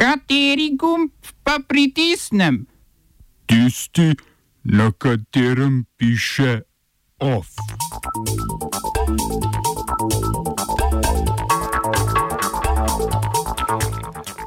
Kateri 0.00 0.72
gumb 0.80 1.12
pa 1.44 1.58
pritisnem? 1.68 2.64
Tisti, 3.44 4.16
na 4.64 4.88
katerem 4.96 5.84
piše 5.96 6.64
OF. 7.20 7.48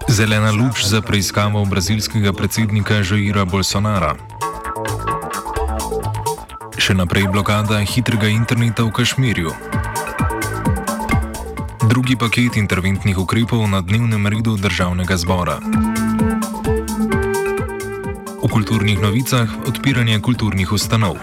Zelena 0.09 0.49
luč 0.51 0.85
za 0.89 1.01
preiskavo 1.01 1.65
brazilskega 1.65 2.33
predsednika 2.33 3.05
Jaira 3.05 3.45
Bolsonara. 3.45 4.17
Še 6.81 6.97
naprej 6.97 7.29
blokada 7.29 7.77
hitrega 7.85 8.33
interneta 8.33 8.89
v 8.89 8.89
Kašmirju. 8.89 9.82
Drugi 11.93 12.17
paket 12.17 12.57
interventnih 12.57 13.13
ukrepov 13.13 13.69
na 13.69 13.77
dnevnem 13.77 14.25
redu 14.25 14.57
državnega 14.57 15.13
zbora. 15.13 15.61
V 18.41 18.49
kulturnih 18.49 18.97
novicah 18.97 19.45
odpiranje 19.69 20.17
kulturnih 20.17 20.73
ustanov. 20.73 21.21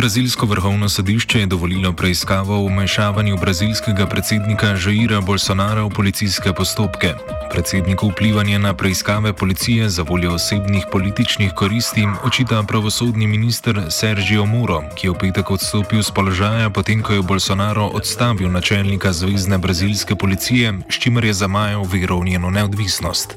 Brazilsko 0.00 0.46
vrhovno 0.46 0.88
sodišče 0.88 1.40
je 1.40 1.46
dovolilo 1.46 1.92
preiskavo 1.92 2.56
o 2.56 2.66
vmešavanju 2.66 3.36
brazilskega 3.36 4.06
predsednika 4.06 4.66
Jaira 4.66 5.20
Bolsonara 5.20 5.82
v 5.82 5.90
policijske 5.90 6.52
postopke. 6.52 7.12
Predsedniku 7.50 8.08
vplivanje 8.08 8.58
na 8.58 8.74
preiskave 8.74 9.32
policije 9.32 9.88
za 9.88 10.02
voljo 10.02 10.32
osebnih 10.34 10.86
političnih 10.92 11.52
koristi 11.54 12.06
očita 12.24 12.62
pravosodni 12.62 13.26
minister 13.26 13.82
Sergio 13.90 14.46
Muro, 14.46 14.80
ki 14.96 15.06
je 15.06 15.10
v 15.10 15.18
petek 15.20 15.50
odstopil 15.50 16.02
z 16.02 16.10
položaja, 16.10 16.70
potem 16.70 17.02
ko 17.02 17.12
je 17.12 17.22
Bolsonaro 17.22 17.86
odstavil 17.86 18.48
načelnika 18.50 19.12
zvezdne 19.12 19.58
brazilske 19.58 20.16
policije, 20.16 20.72
s 20.88 20.96
čimer 20.96 21.24
je 21.24 21.32
zamajal 21.32 21.84
vero 21.84 22.16
v 22.20 22.24
njeno 22.24 22.50
neodvisnost. 22.50 23.36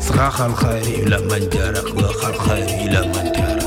Zrahal, 0.00 0.56
hajri, 0.56 1.04
la 1.04 1.20
manjara, 1.20 1.84
hajri, 1.84 2.38
hajri, 2.48 2.94
la 2.94 3.04
manjara. 3.12 3.65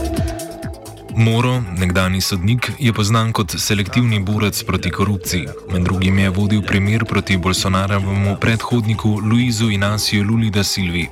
Moro, 1.20 1.64
nekdani 1.78 2.22
sodnik, 2.22 2.72
je 2.80 2.94
poznan 2.94 3.34
kot 3.36 3.52
selektivni 3.60 4.20
borec 4.24 4.64
proti 4.64 4.92
korupciji. 4.92 5.48
Med 5.72 5.84
drugim 5.84 6.20
je 6.20 6.30
vodil 6.30 6.62
primer 6.62 7.04
proti 7.06 7.38
Bolsonarovemu 7.38 8.38
predhodniku 8.42 9.10
Luizu 9.32 9.70
Inaciju 9.70 10.24
Luli 10.24 10.50
da 10.50 10.64
Silvi. 10.64 11.10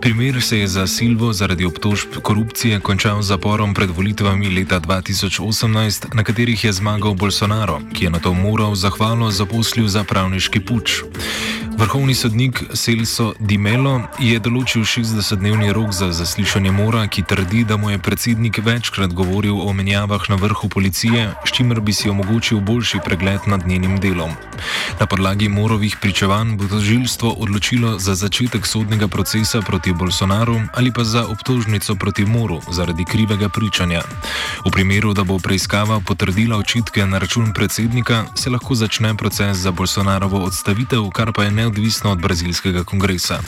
Primer 0.00 0.42
se 0.42 0.58
je 0.58 0.66
za 0.66 0.86
Silvo 0.86 1.32
zaradi 1.32 1.64
obtožb 1.64 2.18
korupcije 2.22 2.80
končal 2.80 3.22
z 3.22 3.26
zaporom 3.26 3.74
pred 3.74 3.90
volitvami 3.90 4.50
leta 4.50 4.80
2018, 4.80 6.14
na 6.14 6.24
katerih 6.24 6.64
je 6.64 6.72
zmagal 6.72 7.14
Bolsonaro, 7.14 7.80
ki 7.92 8.04
je 8.04 8.10
na 8.10 8.18
to 8.18 8.34
Moro 8.34 8.74
zahvalo 8.74 9.30
zaposlil 9.30 9.86
za 9.88 10.04
pravniški 10.04 10.60
puč. 10.60 11.02
Vrhovni 11.76 12.14
sodnik 12.14 12.62
Celso 12.72 13.32
Di 13.38 13.56
Melo 13.58 13.96
je 14.22 14.38
določil 14.38 14.84
60-dnevni 14.86 15.72
rok 15.74 15.90
za 15.90 16.12
zaslišanje 16.14 16.70
Mora, 16.70 17.02
ki 17.10 17.24
trdi, 17.26 17.64
da 17.66 17.74
mu 17.74 17.90
je 17.90 17.98
predsednik 17.98 18.60
večkrat 18.62 19.10
govoril 19.10 19.58
o 19.58 19.72
menjavah 19.74 20.22
na 20.30 20.38
vrhu 20.38 20.70
policije, 20.70 21.32
s 21.42 21.50
čimer 21.50 21.80
bi 21.82 21.90
si 21.90 22.10
omogočil 22.10 22.62
boljši 22.62 23.02
pregled 23.02 23.50
nad 23.50 23.66
njenim 23.66 23.98
delom. 23.98 24.38
Na 25.00 25.06
podlagi 25.06 25.48
Morovih 25.48 25.96
pričevanj 26.00 26.56
bo 26.56 26.68
tožilstvo 26.70 27.30
odločilo 27.30 27.98
za 27.98 28.14
začetek 28.14 28.66
sodnega 28.66 29.08
procesa 29.08 29.60
proti 29.60 29.92
Bolsonaru 29.92 30.60
ali 30.74 30.92
pa 30.92 31.04
za 31.04 31.26
obtožnico 31.26 31.94
proti 31.94 32.24
Moru 32.24 32.60
zaradi 32.70 33.04
krivega 33.04 33.48
pričanja. 33.48 34.02
V 34.66 34.70
primeru, 34.70 35.14
da 35.14 35.24
bo 35.24 35.38
preiskava 35.38 36.00
potrdila 36.00 36.56
očitke 36.56 37.06
na 37.06 37.18
račun 37.18 37.52
predsednika, 37.52 38.24
se 38.34 38.50
lahko 38.50 38.74
začne 38.74 39.14
proces 39.14 39.56
za 39.56 39.70
Bolsonarovo 39.70 40.44
odstavitev, 40.44 41.10
kar 41.10 41.32
pa 41.32 41.44
je 41.44 41.50
ne 41.50 41.64
neodvisno 41.64 42.10
od 42.12 42.20
brazilskega 42.20 42.84
kongresa. 42.84 43.40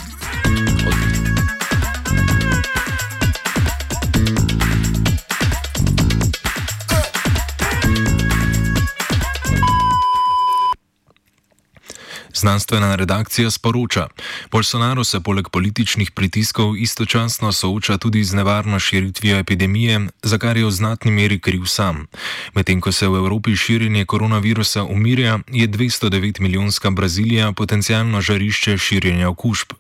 Znanstvena 12.36 12.94
redakcija 12.94 13.50
sporoča: 13.50 14.08
Bolsonaro 14.50 15.04
se 15.04 15.20
poleg 15.20 15.48
političnih 15.48 16.10
pritiskov 16.10 16.76
istočasno 16.76 17.52
sooča 17.52 17.98
tudi 17.98 18.24
z 18.24 18.34
nevarno 18.34 18.78
širitvijo 18.78 19.38
epidemije, 19.38 20.00
za 20.22 20.38
kar 20.38 20.56
je 20.56 20.64
v 20.64 20.70
znatni 20.70 21.10
meri 21.10 21.38
kriv 21.40 21.64
sam. 21.64 22.06
Medtem 22.54 22.80
ko 22.80 22.92
se 22.92 23.08
v 23.08 23.16
Evropi 23.16 23.56
širjenje 23.56 24.04
koronavirusa 24.04 24.84
umirja, 24.84 25.38
je 25.52 25.68
209 25.68 26.40
milijonska 26.40 26.90
Brazilija 26.90 27.52
potencijalno 27.52 28.20
žarišče 28.20 28.78
širjenja 28.78 29.28
okužb. 29.28 29.72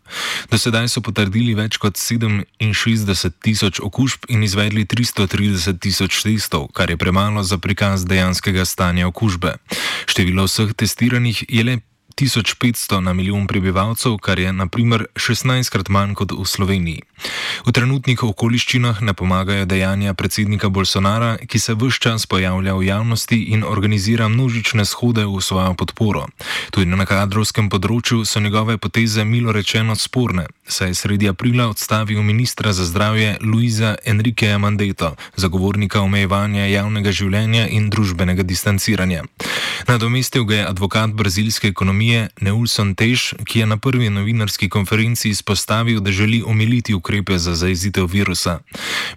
Do 0.50 0.58
sedaj 0.58 0.88
so 0.88 1.00
potrdili 1.00 1.54
več 1.54 1.76
kot 1.76 1.96
67 1.96 3.30
tisoč 3.42 3.80
okužb 3.80 4.24
in 4.28 4.42
izvedli 4.42 4.84
330 4.84 5.78
tisoč 5.78 6.22
testov, 6.22 6.68
kar 6.72 6.90
je 6.90 6.96
premalo 6.96 7.42
za 7.42 7.58
prikaz 7.58 8.06
dejanskega 8.06 8.64
stanja 8.64 9.06
okužbe. 9.08 9.54
Število 10.06 10.48
vseh 10.48 10.72
testiranih 10.74 11.44
je 11.48 11.64
le 11.64 11.76
1500 12.16 13.00
na 13.00 13.12
milijon 13.12 13.46
prebivalcev, 13.46 14.16
kar 14.16 14.38
je 14.38 14.52
naprimer 14.52 15.04
16 15.14 15.70
krat 15.70 15.88
manj 15.88 16.14
kot 16.14 16.32
v 16.32 16.44
Sloveniji. 16.48 17.02
V 17.66 17.72
trenutnih 17.72 18.22
okoliščinah 18.24 19.02
ne 19.04 19.12
pomagajo 19.12 19.66
dejanja 19.68 20.14
predsednika 20.14 20.68
Bolsonara, 20.68 21.36
ki 21.36 21.58
se 21.58 21.74
vse 21.74 22.00
čas 22.00 22.26
pojavlja 22.26 22.74
v 22.74 22.86
javnosti 22.86 23.36
in 23.52 23.64
organizira 23.64 24.28
množične 24.28 24.84
shode 24.84 25.26
v 25.26 25.40
svojo 25.40 25.74
podporo. 25.74 26.26
Tudi 26.70 26.88
na 26.88 27.04
kadrovskem 27.04 27.68
področju 27.68 28.24
so 28.24 28.40
njegove 28.40 28.78
poteze 28.78 29.24
milo 29.24 29.52
rečeno 29.52 29.96
sporne, 29.96 30.46
saj 30.64 30.88
je 30.88 30.94
sredi 30.94 31.28
aprila 31.28 31.68
odstavil 31.68 32.22
ministra 32.22 32.72
za 32.72 32.84
zdravje 32.84 33.36
Luisa 33.44 33.96
Enriqueja 34.04 34.58
Mandeto, 34.58 35.16
zagovornika 35.36 36.00
omejevanja 36.00 36.64
javnega 36.72 37.12
življenja 37.12 37.68
in 37.68 37.90
družbenega 37.90 38.42
distanciranja. 38.42 39.24
Nadomestil 39.88 40.44
ga 40.48 40.54
je 40.54 40.68
advokat 40.68 41.12
brazilske 41.12 41.68
ekonomije 41.68 42.05
ekonomije 42.06 42.28
Neulson 42.40 42.94
Tež, 42.94 43.34
ki 43.44 43.58
je 43.58 43.66
na 43.66 43.76
prvi 43.76 44.10
novinarski 44.10 44.68
konferenci 44.68 45.28
izpostavil, 45.28 46.00
da 46.00 46.12
želi 46.12 46.42
omiliti 46.46 46.94
ukrepe 46.94 47.38
za 47.38 47.54
zaezitev 47.54 48.06
virusa. 48.06 48.60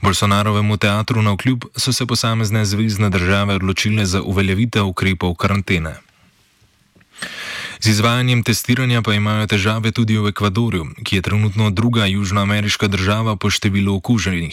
Bolsonarovemu 0.02 0.78
teatru 0.78 1.22
na 1.22 1.34
vkljub 1.34 1.66
so 1.78 1.94
se 1.94 2.06
posamezne 2.06 2.66
zvezdne 2.66 3.10
države 3.10 3.56
odločile 3.56 4.06
za 4.06 4.22
uveljavitev 4.22 4.88
ukrepov 4.88 5.36
karantene. 5.36 5.96
Z 7.80 7.96
izvajanjem 7.96 8.44
testiranja 8.44 9.00
pa 9.00 9.16
imajo 9.16 9.48
težave 9.48 9.96
tudi 9.96 10.20
v 10.20 10.36
Ekvadorju, 10.36 11.00
ki 11.00 11.16
je 11.16 11.22
trenutno 11.24 11.70
druga 11.72 12.12
južnoameriška 12.12 12.92
država 12.92 13.40
po 13.40 13.48
številu 13.48 13.96
okuženih. 13.96 14.52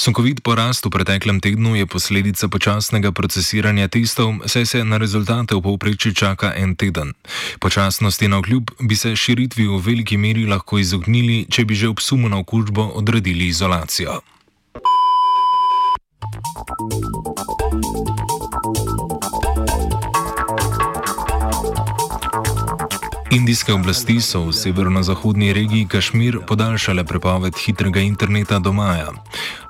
Sunkovit 0.00 0.40
porast 0.40 0.88
v 0.88 0.90
preteklem 0.96 1.36
tednu 1.44 1.76
je 1.76 1.84
posledica 1.84 2.48
počasnega 2.48 3.12
procesiranja 3.12 3.92
testov, 3.92 4.40
saj 4.48 4.64
se 4.66 4.80
na 4.88 4.96
rezultate 4.96 5.52
v 5.52 5.60
povprečju 5.60 6.16
čaka 6.16 6.56
en 6.56 6.72
teden. 6.72 7.12
Počasnosti 7.60 8.24
na 8.32 8.40
okljub 8.40 8.72
bi 8.80 8.96
se 8.96 9.12
širitvi 9.20 9.68
v 9.68 9.76
veliki 9.76 10.16
meri 10.16 10.48
lahko 10.48 10.80
izognili, 10.80 11.44
če 11.52 11.68
bi 11.68 11.76
že 11.76 11.92
ob 11.92 12.00
sumu 12.00 12.32
na 12.32 12.40
okužbo 12.40 12.96
odredili 12.96 13.52
izolacijo. 13.52 14.24
Indijske 23.32 23.72
oblasti 23.72 24.20
so 24.20 24.42
v 24.44 24.52
severno-zahodni 24.52 25.54
regiji 25.56 25.86
Kašmir 25.88 26.36
podaljšale 26.44 27.04
prepoved 27.04 27.56
hitrega 27.56 28.00
interneta 28.00 28.58
do 28.58 28.72
maja. 28.72 29.08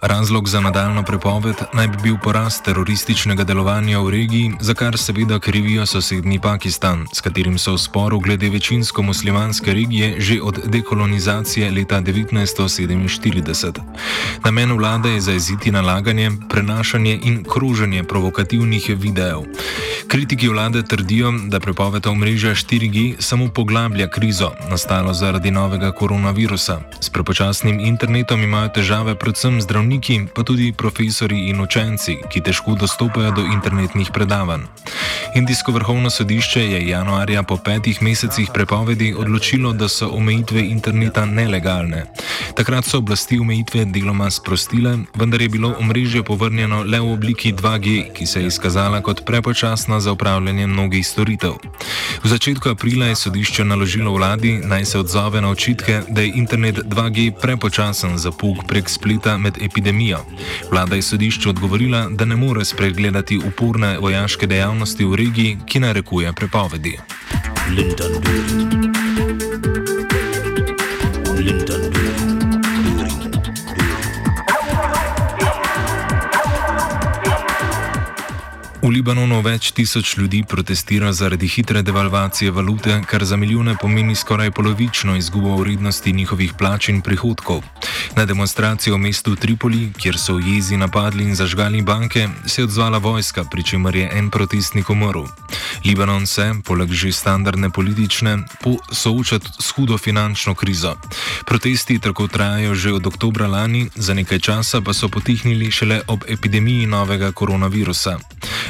Razlog 0.02 0.48
za 0.48 0.60
nadaljno 0.60 1.02
prepoved 1.02 1.54
naj 1.72 1.88
bi 1.88 1.96
bil 2.02 2.16
porast 2.22 2.64
terorističnega 2.64 3.44
delovanja 3.44 4.00
v 4.02 4.10
regiji, 4.10 4.52
za 4.60 4.74
kar 4.74 4.98
seveda 4.98 5.38
krivijo 5.38 5.86
sosednji 5.86 6.40
Pakistan, 6.40 7.06
s 7.12 7.20
katerim 7.20 7.58
so 7.58 7.76
v 7.76 7.78
sporu 7.78 8.18
glede 8.20 8.50
večinsko 8.50 9.02
muslimanske 9.02 9.74
regije 9.74 10.16
že 10.18 10.40
od 10.42 10.58
dekolonizacije 10.66 11.70
leta 11.70 12.00
1947. 12.00 13.78
Namen 14.44 14.72
vlade 14.72 15.10
je 15.10 15.20
zaeziti 15.20 15.70
nalaganje, 15.70 16.30
prenašanje 16.50 17.20
in 17.22 17.44
kroženje 17.44 18.02
provokativnih 18.04 18.90
videov. 18.98 19.46
Kritiki 20.08 20.48
vlade 20.48 20.82
trdijo, 20.82 21.32
da 21.46 21.60
prepoved 21.60 22.06
omrežja 22.06 22.50
4G 22.50 23.14
samo 23.20 23.51
poglablja 23.54 24.08
krizo, 24.08 24.50
nastalo 24.70 25.12
zaradi 25.14 25.50
novega 25.50 25.92
koronavirusa. 25.92 26.80
S 27.00 27.10
prepočasnim 27.10 27.80
internetom 27.80 28.42
imajo 28.42 28.68
težave 28.68 29.14
predvsem 29.14 29.60
zdravniki, 29.62 30.20
pa 30.34 30.42
tudi 30.42 30.72
profesori 30.72 31.48
in 31.48 31.60
učenci, 31.60 32.16
ki 32.30 32.40
težko 32.40 32.74
dostopajo 32.74 33.30
do 33.30 33.44
internetnih 33.44 34.10
predavanj. 34.12 34.66
Indijsko 35.34 35.72
vrhovno 35.72 36.10
sodišče 36.10 36.60
je 36.60 36.88
januarja 36.88 37.42
po 37.42 37.56
petih 37.56 38.02
mesecih 38.02 38.50
prepovedi 38.54 39.14
odločilo, 39.14 39.72
da 39.72 39.88
so 39.88 40.08
omejitve 40.08 40.66
interneta 40.66 41.24
nelegalne. 41.26 42.04
Takrat 42.56 42.84
so 42.84 42.98
oblasti 42.98 43.38
omejitve 43.38 43.84
deloma 43.84 44.30
sprostile, 44.30 44.98
vendar 45.14 45.42
je 45.42 45.48
bilo 45.48 45.74
omrežje 45.78 46.22
povrnjeno 46.22 46.82
le 46.82 47.00
v 47.00 47.12
obliki 47.12 47.52
2G, 47.52 48.12
ki 48.12 48.26
se 48.26 48.40
je 48.40 48.46
izkazala 48.46 49.00
kot 49.00 49.24
prepočasno 49.24 49.92
zadostna 49.92 50.00
za 50.00 50.12
upravljanje 50.12 50.66
mnogih 50.66 51.06
storitev. 51.06 51.52
V 52.24 52.28
začetku 52.28 52.68
aprila 52.68 53.06
je 53.06 53.14
sodišče 53.14 53.41
naložilo 53.64 54.12
vladi 54.12 54.60
naj 54.64 54.84
se 54.84 54.98
odzove 54.98 55.40
na 55.40 55.50
očitke, 55.50 56.00
da 56.08 56.20
je 56.20 56.32
internet 56.34 56.76
2G 56.76 57.32
prepočasen 57.40 58.18
za 58.18 58.30
puk 58.30 58.56
prek 58.68 58.88
splita 58.88 59.38
med 59.38 59.58
epidemijo. 59.62 60.18
Vlada 60.70 60.96
je 60.96 61.02
sodišču 61.02 61.50
odgovorila, 61.50 62.08
da 62.10 62.24
ne 62.24 62.36
more 62.36 62.64
spregledati 62.64 63.40
uporne 63.46 63.98
vojaške 63.98 64.46
dejavnosti 64.46 65.04
v 65.04 65.14
regiji, 65.14 65.58
ki 65.66 65.80
narekuje 65.80 66.32
prepovedi. 66.32 66.98
Lindon, 67.76 68.12
V 78.82 78.88
Libanonu 78.90 79.36
več 79.46 79.68
tisoč 79.76 80.16
ljudi 80.18 80.40
protestira 80.42 81.12
zaradi 81.14 81.46
hitre 81.46 81.84
devalvacije 81.86 82.50
valute, 82.50 82.96
kar 83.06 83.22
za 83.24 83.36
milijone 83.38 83.76
pomeni 83.78 84.16
skoraj 84.18 84.50
polovično 84.50 85.14
izgubo 85.16 85.54
vrednosti 85.60 86.12
njihovih 86.12 86.56
plač 86.58 86.88
in 86.90 86.98
prihodkov. 87.00 87.62
Na 88.16 88.24
demonstracijo 88.26 88.96
v 88.96 89.04
mestu 89.04 89.36
Tripoli, 89.36 89.92
kjer 89.94 90.18
so 90.18 90.34
v 90.34 90.56
jezi 90.56 90.76
napadli 90.76 91.28
in 91.28 91.38
zažgali 91.38 91.82
banke, 91.82 92.26
se 92.46 92.60
je 92.60 92.64
odzvala 92.64 92.98
vojska, 92.98 93.44
pri 93.44 93.62
čemer 93.62 93.96
je 93.96 94.08
en 94.18 94.30
protestnik 94.30 94.90
umrl. 94.90 95.30
Libanon 95.86 96.26
se, 96.26 96.50
poleg 96.66 96.90
že 96.90 97.12
standardne 97.12 97.70
politične, 97.70 98.36
sooča 98.90 99.38
s 99.60 99.70
hudo 99.76 99.98
finančno 99.98 100.54
krizo. 100.54 100.96
Protesti 101.46 102.00
tako 102.02 102.26
trajajo 102.26 102.74
že 102.74 102.92
od 102.98 103.06
oktobra 103.06 103.46
lani, 103.46 103.86
za 103.94 104.14
nekaj 104.14 104.38
časa 104.38 104.82
pa 104.82 104.92
so 104.92 105.08
potihnili 105.08 105.70
šele 105.70 106.02
ob 106.06 106.26
epidemiji 106.28 106.86
novega 106.86 107.32
koronavirusa. 107.32 108.18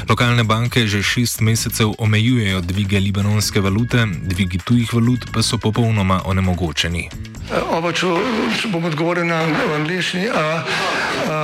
Lokalne 0.09 0.43
banke 0.43 0.87
že 0.87 1.03
šest 1.03 1.41
mesecev 1.41 1.93
omejujejo 1.97 2.61
dvige 2.61 2.99
libanonske 2.99 3.61
valute, 3.61 4.05
dvigi 4.05 4.59
tujih 4.59 4.93
valut 4.93 5.25
pa 5.33 5.43
so 5.43 5.57
popolnoma 5.57 6.21
onemogočeni. 6.25 7.09
Oba, 7.71 7.91
če, 7.91 8.07
če 8.61 8.71
bom 8.71 8.85
odgovoril 8.87 9.27
na 9.27 9.43
angliški. 9.77 10.27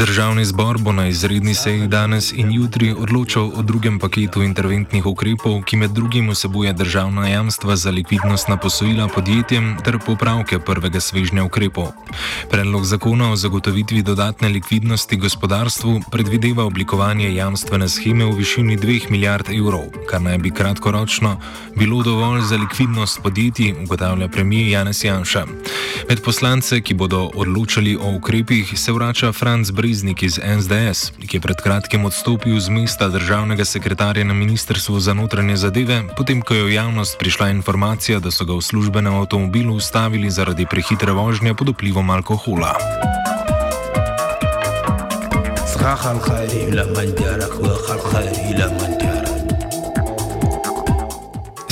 Državni 0.00 0.44
zbor 0.44 0.78
bo 0.78 0.92
na 0.92 1.08
izredni 1.08 1.54
seji 1.54 1.88
danes 1.88 2.32
in 2.32 2.52
jutri 2.52 2.94
odločal 2.98 3.50
o 3.56 3.62
drugem 3.62 3.98
paketu 3.98 4.42
interventnih 4.42 5.06
ukrepov, 5.06 5.58
ki 5.62 5.76
med 5.76 5.90
drugim 5.90 6.30
vsebuje 6.30 6.72
državna 6.72 7.28
jamstva 7.28 7.76
za 7.76 7.90
likvidnostna 7.90 8.56
posojila 8.56 9.08
podjetjem 9.08 9.76
ter 9.84 9.98
popravke 10.06 10.58
prvega 10.58 11.00
svežnja 11.00 11.44
ukrepov. 11.44 11.92
Predlog 12.50 12.84
zakona 12.84 13.32
o 13.32 13.36
zagotovitvi 13.36 14.02
dodatne 14.02 14.48
likvidnosti 14.48 15.16
gospodarstvu 15.16 16.00
predvideva 16.10 16.64
oblikovanje 16.64 17.34
jamstvene 17.34 17.88
scheme 17.88 18.24
v 18.24 18.38
višini 18.40 18.78
2 18.78 19.10
milijard 19.10 19.50
evrov, 19.50 19.84
kar 20.08 20.22
naj 20.22 20.38
bi 20.38 20.50
kratkoročno 20.50 21.36
bilo 21.76 22.02
dovolj 22.02 22.40
za 22.40 22.56
likvidnost 22.56 23.20
podjetij, 23.22 23.74
ugotavlja 23.84 24.28
premijer 24.28 24.68
Janez 24.68 25.04
Janša. 25.04 25.46
Med 26.08 26.24
poslance, 26.24 26.80
ki 26.80 26.94
bodo 26.94 27.30
odločali 27.34 27.96
o 27.96 28.16
ukrepih, 28.16 28.78
se 28.78 28.92
vrača 28.92 29.32
Franz 29.32 29.70
Brez. 29.70 29.89
Breznik 29.90 30.22
iz 30.22 30.38
SDS, 30.38 31.10
ki 31.18 31.36
je 31.36 31.40
pred 31.42 31.58
kratkim 31.58 32.04
odstopil 32.06 32.54
z 32.62 32.70
mesta 32.70 33.08
državnega 33.10 33.64
sekretarja 33.66 34.22
na 34.24 34.34
Ministrstvu 34.34 35.00
za 35.00 35.14
notranje 35.18 35.56
zadeve, 35.56 36.04
potem 36.14 36.38
ko 36.46 36.54
je 36.54 36.62
v 36.62 36.78
javnost 36.78 37.18
prišla 37.18 37.48
informacija, 37.50 38.22
da 38.22 38.30
so 38.30 38.46
ga 38.46 38.54
v 38.54 38.62
službenem 38.62 39.18
avtomobilu 39.18 39.74
ustavili 39.74 40.30
zaradi 40.30 40.62
prehitre 40.70 41.10
vožnje 41.10 41.58
pod 41.58 41.74
vplivom 41.74 42.06
alkohola. 42.06 42.78
Zahal, 45.74 46.22
hajri, 46.22 46.70
la, 46.70 46.86
mandjara, 46.94 47.50
hvala, 47.50 47.98
hajri, 48.14 48.54
la, 48.62 48.70
mandjara. 48.70 48.99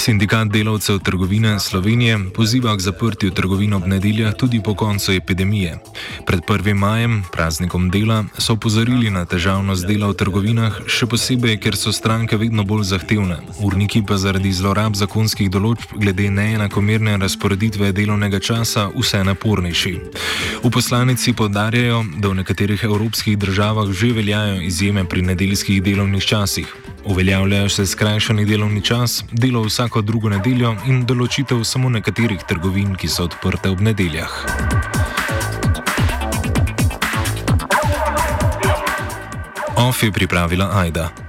Sindikat 0.08 0.48
delavcev 0.48 0.98
trgovine 0.98 1.60
Slovenije 1.60 2.18
poziva 2.34 2.76
k 2.76 2.80
zaprtju 2.80 3.30
trgovin 3.30 3.74
ob 3.74 3.86
nedeljah 3.86 4.34
tudi 4.34 4.60
po 4.64 4.74
koncu 4.74 5.12
epidemije. 5.12 5.78
Pred 6.26 6.40
1. 6.48 6.74
majem, 6.74 7.24
praznikom 7.32 7.90
dela, 7.90 8.24
so 8.38 8.52
opozorili 8.52 9.10
na 9.10 9.24
težavnost 9.24 9.84
dela 9.86 10.08
v 10.08 10.16
trgovinah, 10.16 10.80
še 10.88 11.06
posebej, 11.06 11.58
ker 11.60 11.76
so 11.76 11.92
stranke 11.92 12.40
vedno 12.40 12.64
bolj 12.64 12.88
zahtevne, 12.88 13.36
urniki 13.60 14.00
pa 14.00 14.16
zaradi 14.16 14.48
zlorab 14.48 14.96
zakonskih 14.96 15.52
določb 15.52 16.00
glede 16.00 16.32
neenakomerne 16.32 17.20
razporeditve 17.20 17.92
delovnega 17.92 18.40
časa 18.40 18.88
vse 18.96 19.20
napornejši. 19.28 19.96
V 20.64 20.70
poslanici 20.72 21.36
podarjajo, 21.36 22.04
da 22.16 22.32
v 22.32 22.40
nekaterih 22.40 22.80
evropskih 22.88 23.36
državah 23.36 23.92
že 23.92 24.16
veljajo 24.16 24.62
izjeme 24.64 25.04
pri 25.04 25.28
nedeljskih 25.34 25.82
delovnih 25.84 26.24
časih. 26.24 26.87
Uveljavljajo 27.04 27.68
se 27.68 27.86
skrajšani 27.86 28.44
delovni 28.44 28.82
čas, 28.82 29.24
delo 29.32 29.62
vsako 29.62 30.02
drugo 30.02 30.28
nedeljo 30.28 30.74
in 30.86 31.04
določitev 31.06 31.64
samo 31.64 31.88
nekaterih 31.88 32.42
trgovin, 32.48 32.94
ki 32.96 33.08
so 33.08 33.28
odprte 33.28 33.70
ob 33.70 33.80
nedeljah. 33.80 34.34
OF 39.76 40.02
je 40.02 40.12
pripravila 40.12 40.70
Aida. 40.74 41.10